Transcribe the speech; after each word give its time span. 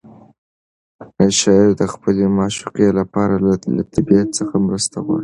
شاعر 1.39 1.69
د 1.77 1.83
خپلې 1.93 2.23
معشوقې 2.37 2.89
لپاره 2.99 3.35
له 3.77 3.83
طبیعت 3.95 4.27
څخه 4.39 4.55
مرسته 4.67 4.95
غواړي. 5.05 5.19